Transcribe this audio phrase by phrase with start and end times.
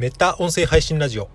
[0.00, 1.28] メタ音声配信ラジオ。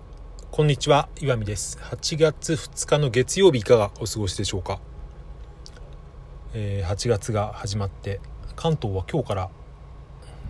[0.50, 1.78] こんにちは岩見です。
[1.80, 4.80] 8月2日の月曜日いかがお過ごしでしょうか、
[6.52, 8.20] えー、8月が始まって
[8.56, 9.50] 関東は今日から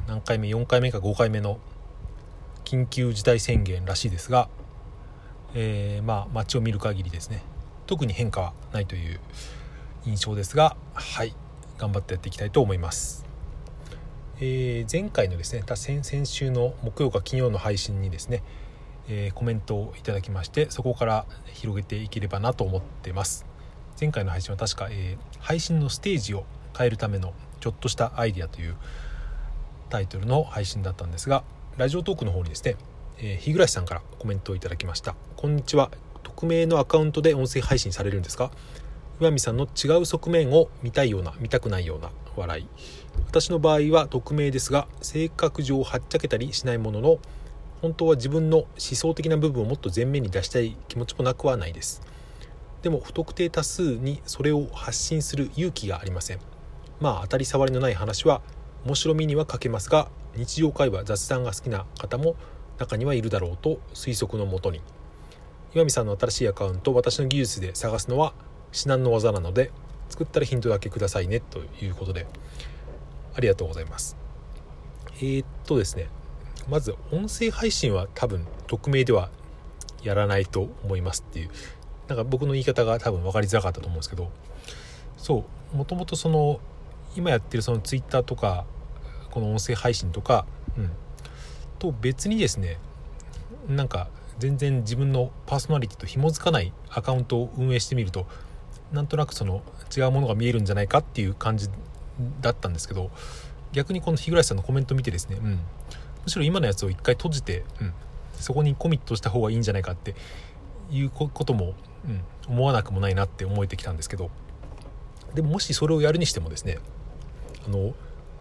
[0.08, 1.58] 何回目4回目か5回目の
[2.64, 4.48] 緊急事態宣言らしいですが、
[5.52, 7.42] えー、まあ街を見る限りですね。
[7.84, 9.20] 特に変化はないという
[10.06, 11.36] 印象ですがはい
[11.76, 13.25] 頑張ってやっていきたいと思います。
[14.38, 18.42] えー、前回のですね先先週の木曜か金曜の配信にですね、
[19.08, 21.24] えー、コメントをいただきましてそこから
[21.54, 23.46] 広げていければなと思ってます。
[23.98, 26.44] 前回の配信は確か、えー、配信のステージを
[26.76, 28.76] 変えるためのちょっとしたアイディアという
[29.88, 31.42] タイトルの配信だったんですが
[31.78, 32.76] ラジオトークの方にですね、
[33.18, 35.16] え日暮さんからコメントをいただきました。
[35.36, 35.90] こんにちは。
[36.22, 38.50] 匿名のアカウントで音声配信されるんですか？
[39.18, 42.68] 岩見さんの違う側面を見たいような見たくないような笑い。
[43.26, 47.18] 私の場合は匿名ですが性格上はっちゃけたりしないものの
[47.80, 52.02] 本当は自分の思想的な部分をもっと前面に出したい気持ちもなくはないです。
[52.82, 56.40] でも不特定多数にそれを発信する勇気がありません。
[57.00, 58.42] まあ当たり障りのない話は
[58.84, 62.36] 面白みには欠けますが日常会話雑談が好きな方も
[62.78, 64.82] 中にはいるだろうと推測のもとに。
[65.74, 68.32] 岩見さんの新しいアカウント私の技術で探すのは
[68.72, 69.70] 至難の技なので
[70.08, 72.26] 作ったらヒントだけくださいねということで
[73.34, 74.16] ありがとうございます。
[75.18, 76.08] えー、っとですね
[76.68, 79.30] まず音声配信は多分匿名では
[80.02, 81.50] やらないと思いますっていう
[82.08, 84.30] なんか僕の言い方が多分分かりづらかったと思うんですけど
[85.16, 86.60] そうもともとその
[87.16, 88.66] 今やってるその Twitter とか
[89.30, 90.46] この音声配信とか、
[90.76, 90.90] うん、
[91.78, 92.78] と別にですね
[93.68, 94.08] なんか
[94.38, 98.26] 全然自分のパーソナリティと紐づかないアカウントを運営してみると
[98.92, 99.62] なんとなくその
[99.96, 101.68] 違うものが見えるんじゃないかっていう感じ
[102.40, 103.10] だったんですけど
[103.72, 105.60] 逆にこの日暮さんのコメント見てですね、うん、
[106.24, 107.92] むしろ今のやつを一回閉じて、うん、
[108.34, 110.14] そこにコミットした方がいいんじゃないかって
[110.90, 111.74] いうことも、
[112.06, 114.30] うん、思わなくもないなって思えてきたんですけど。
[115.34, 116.78] でももしそれをやるにしてもですね
[117.66, 117.94] あの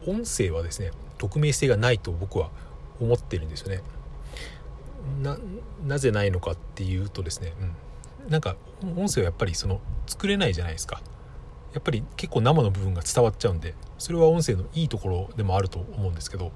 [0.08, 2.50] 音声はですね匿名性がないと僕は
[3.02, 3.82] 思ってるんですよね。
[5.86, 7.72] なぜないのかっていうとですね、うん、
[8.30, 11.02] なんか音声はやっぱりその作れないじゃないですか。
[11.74, 16.54] やっぱり結構生の部分が伝わっちゃうんでそれは音声のいいところでもあると思うんですけど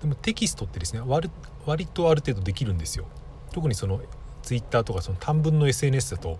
[0.00, 1.30] でもテキストってですね割
[1.66, 3.04] 割とある程度できるんですよ。
[3.52, 4.00] 特にその
[4.42, 6.38] Twitter とかその短文の SNS だと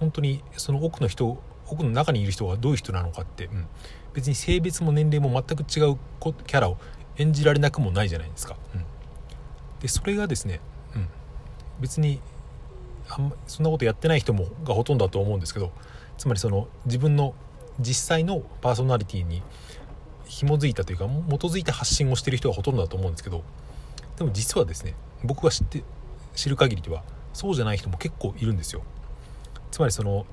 [0.00, 1.40] 本当にその奥の人
[1.70, 3.66] 奥の中にいる人がどういう人なのかって、うん、
[4.14, 5.98] 別に性別も年齢も全く違う
[6.46, 6.78] キャラを
[7.16, 8.56] 演じられなくもないじゃないですか。
[8.74, 8.84] うん、
[9.80, 10.60] でそれがですね、
[10.94, 11.08] うん、
[11.80, 12.20] 別に
[13.46, 15.72] そんなことやってない人もがほとんどだと思うんですけど
[16.18, 17.34] つまりその自分の
[17.80, 19.42] 実際のパーソナリティに
[20.26, 23.42] 紐づいたというか基づいて発信をしてる人がほとんどだと思うんですけど
[24.18, 25.82] でも実はですね僕が知って
[26.34, 27.02] 知る限りでは
[27.32, 28.82] そうじゃない人も結構いるんですよ。
[29.70, 30.26] つまりその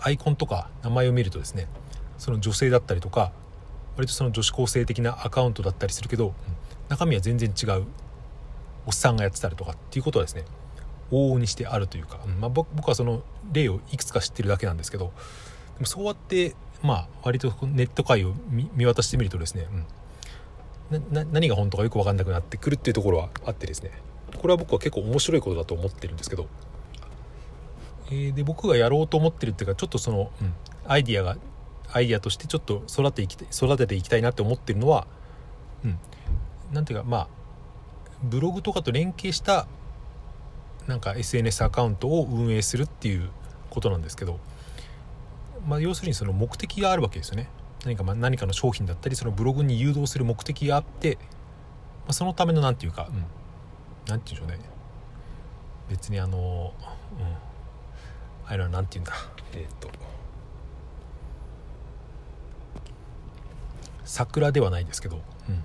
[0.00, 1.68] アイコンとか名前を見るとですね
[2.18, 3.32] その女性だったりとか
[3.96, 6.34] 割とその女子高生的なアカウントだったりするけど
[6.88, 7.84] 中身は全然違う
[8.86, 10.44] おっさんがやってたりとかっていうことはですね
[11.10, 13.22] 往々にしてあるというか、まあ、僕はその
[13.52, 15.12] 例をいくつか知ってるだけなんですけど
[15.74, 19.66] でもそうやってまあ割とネット界を見渡してみるとですね、
[20.90, 23.90] うん、な何が本当かよく分かんなくなってくるっていうところはあってですね
[24.36, 26.46] これは僕は結構面白いことだと思ってるんですけど、
[28.10, 30.52] えー、で僕がやろうと思ってるっていうかちょっとその、うん、
[30.86, 31.36] アイディアが
[31.92, 35.06] アイディアとしてちょっと育ていき育てていきたいなって思ってるのは、
[35.84, 35.98] うん、
[36.72, 37.28] なんていうかまあ
[38.22, 39.66] ブログとかと連携した
[40.86, 43.30] なんか SNS アカウントを運営するっていう
[43.70, 44.38] ことなんですけど、
[45.66, 47.48] まあ、要するにその目的があるわけですよね。
[47.84, 53.24] 何かま何かの商品だったりそのブログに誘導する目的があって、まあ、そのための何て言うか、うん、
[54.06, 54.58] 何て言うんでしょうね。
[55.88, 56.72] 別にあの、
[57.18, 59.14] うん、あれは何て言うんだ。
[59.54, 59.88] えっ、と。
[64.04, 65.16] 桜ではないですけど、
[65.48, 65.54] うん。
[65.54, 65.60] ま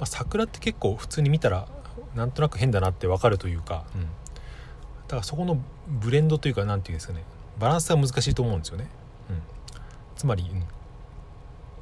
[0.00, 1.68] あ、桜って結構普通に見たら
[2.14, 4.08] なんとなく変だなって分かるというか、うん、
[5.06, 7.22] だからそこのブレンドというか何て言うんですかね
[7.58, 8.88] バランスが難しいと思うんですよね、
[9.30, 9.36] うん、
[10.16, 10.50] つまり、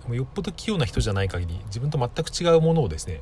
[0.09, 3.21] うん、よっぽど器用な人じゃない限り自分と全く違うものをですね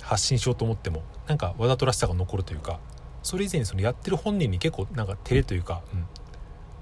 [0.00, 2.80] 発信しようと思ってもなんかわざとらしさが残るというか
[3.22, 6.04] それ以前にそのやってる本人に結構なんか照れというか、うん、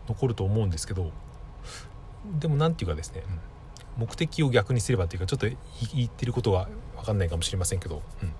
[0.09, 1.11] 残ると思うんですけど
[2.39, 3.23] でも何て言うかですね、
[3.97, 5.47] うん、目的を逆にすればというかちょっと
[5.95, 8.33] 言ってることは分かんないかもしれませんけど、うん、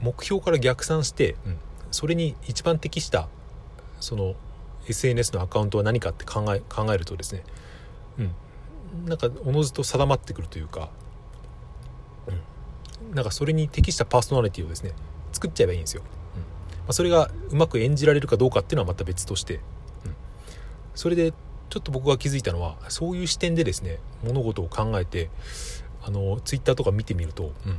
[0.00, 1.58] 目標から逆算して、うん、
[1.90, 3.28] それに一番適した
[4.00, 4.34] その
[4.88, 7.44] SNS のアカウントは何かって考え考えるとですね、
[8.18, 10.90] うん、なんかおのずと定まってくるというか、
[12.28, 14.92] うん、なんかそれに適したパーソナリティをですね
[15.32, 16.40] 作っちゃえばいいんですよ、うん。
[16.40, 16.46] ま
[16.88, 19.60] あ、それがうまく演じられるかどうかっていうのはまた別として、うん、
[20.94, 25.28] それでちょっと僕が気づいたのはそういう視点でですね物事を考えて
[26.02, 27.78] あのツイッターとか見てみると、うん、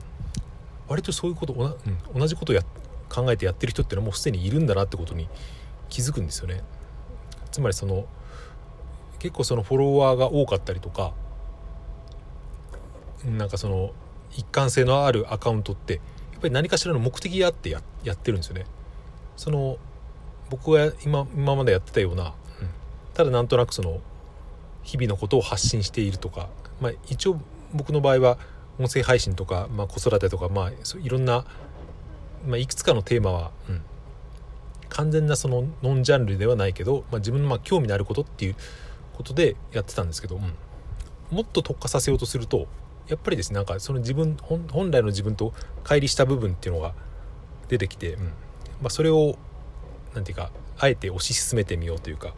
[0.87, 2.61] 割とそういうことうん、同じことをや
[3.09, 5.27] 考えてやってる人っていうのはもうすでにいるんだなってことに
[5.89, 6.63] 気づくんですよね。
[7.51, 8.05] つまりその
[9.17, 11.13] 結構そのフォロワーが多かったりとか
[13.25, 13.91] なんかその
[14.31, 15.99] 一貫性のあるアカウントってや
[16.37, 18.65] っぱり何かしらの目的があってややってるんですよね。
[19.35, 19.77] その
[20.49, 22.33] 僕が今今までやってたような、うん、
[23.13, 23.99] ただなんとなくその
[24.83, 26.49] 日々のことを発信しているとか、
[26.81, 27.39] まあ、一応
[27.73, 28.37] 僕の場合は
[28.79, 31.45] 音声配信とか、まあ、子育てとか、まあ、いろんな、
[32.45, 33.81] まあ、いくつかのテーマは、うん、
[34.89, 38.55] 完全なそのノンジャンルではないけど、まあ、自分のまあ興味のあることっていう
[39.13, 40.53] ことでやってたんですけど、うん、
[41.35, 42.67] もっと特化させようとすると
[43.07, 45.53] やっぱりですねなんかその自分本来の自分と
[45.83, 46.93] 乖離した部分っていうのが
[47.67, 48.23] 出てきて、うん。
[48.25, 49.37] まあ、それを
[50.13, 52.33] 何て言うかあえて推し進めてみようというか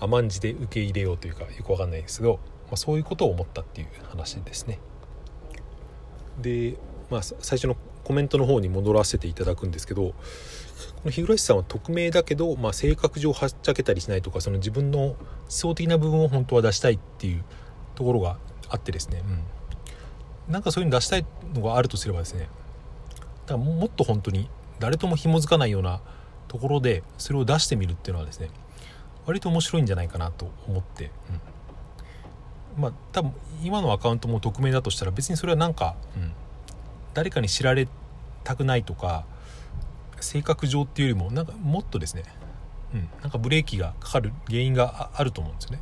[0.00, 2.34] 甘んじて受け入れようというかよくわかんないですけど、
[2.66, 4.78] まあ、そういうことを思ったっていう話ですね。
[6.40, 6.76] で、
[7.10, 7.76] まあ、最初の
[8.08, 10.14] コメントの方に戻らせていただくんですけどこ
[11.04, 15.16] の日暮さんは匿名だけど、まあ、性格上はっちゃけたりしないとかその自分の思
[15.48, 17.44] 想的な部分を本当は出したいっていう
[17.96, 18.38] ところが
[18.70, 19.22] あってですね、
[20.48, 22.48] うん、なんかそういうの出したいのがあるとすればですね。
[23.46, 26.00] だからもっと本当に誰とも紐づかないような
[26.48, 28.48] ところでそれを出してみるっていうのはですね
[29.26, 31.10] 割と面白いんじゃないかなと思って、
[32.76, 36.32] うん、まあ多分今のアカウントも匿名だとしたら別にそれはなんか、うん、
[37.18, 37.88] 誰かに知られ
[38.44, 39.24] たくないとか
[40.20, 42.22] 性格上っていうよりもなんかもっとですね、
[42.94, 45.80] うん、なんかブレーキがかかる原因があると思うんですよね、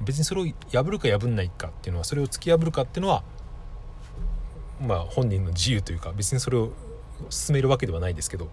[0.00, 3.22] うん、別にそれを破るか破んないかっていうのはそれを突き破るかっていうのは
[4.80, 6.72] まあ本人の自由というか別にそれを
[7.30, 8.50] 進めるわけではないですけど、うん、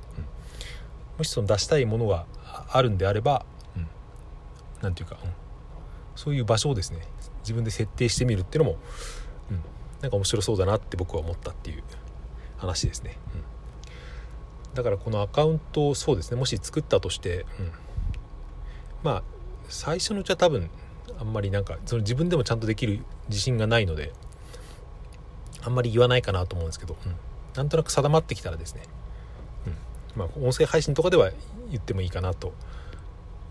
[1.17, 2.27] もしその出したいものが
[2.69, 3.47] あるんであれば
[4.83, 5.31] 何て言うか、うん、
[6.15, 6.99] そういう場所をですね
[7.39, 8.77] 自分で設定してみるっていうのも、
[9.49, 9.61] うん、
[10.01, 11.83] なんか面白そうだなって僕は思ったっていう
[12.57, 17.71] 話ですね、うん、だからこのアカウントをそうですねもし作ったとして、うん、
[19.03, 19.23] まあ
[19.67, 20.69] 最初のうちは多分
[21.19, 24.13] あんまりなんかその自分でもちゃんとできる自信がないので
[25.61, 27.15] あんまり言わないかなと思うんですけど、うん、
[27.55, 28.83] なんとなく定まってきたらですね、
[29.67, 29.73] うん、
[30.15, 31.31] まあ音声配信とかでは
[31.69, 32.53] 言ってもいいかなと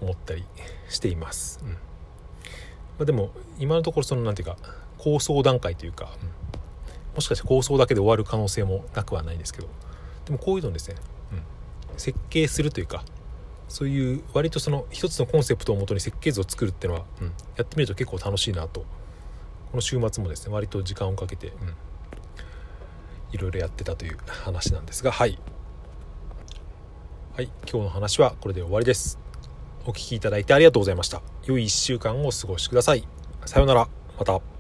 [0.01, 0.45] 思ったり
[0.89, 1.61] しています。
[1.63, 1.73] うん。
[1.73, 1.77] ま
[3.01, 4.57] あ、でも今のところその何ていうか
[4.97, 6.28] 構想段階というか、うん、
[7.19, 9.67] もしかして構想だけで終わる可能性もなくはないですけど
[10.25, 10.95] でもこういうのですね、
[11.33, 13.03] うん、設計するというか
[13.69, 17.27] そういう割とその一つのコンセプトをもとに設計図を作るっていうのは、うん、
[17.57, 18.87] やってみると結構楽しいなとこ
[19.75, 21.75] の週末もですね割と時間をかけて、うん、
[23.33, 25.41] いろいろやってたという話なんですがはい
[27.35, 29.19] はい今日の話はこれで終わりです
[29.89, 31.23] お聴きいただいてありがとうございました。
[31.45, 33.09] 良い1週間をお過ごしください。
[33.47, 33.89] さようなら。
[34.19, 34.58] また。